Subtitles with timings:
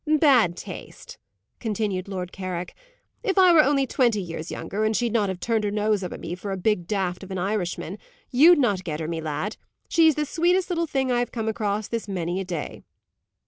[0.07, 1.19] "Bad taste!"
[1.59, 2.73] continued Lord Carrick.
[3.21, 6.19] "If I were only twenty years younger, and she'd not turn up her nose at
[6.19, 7.99] me for a big daft of an Irishman,
[8.31, 9.57] you'd not get her, me lad.
[9.89, 12.81] She's the sweetest little thing I have come across this many a day."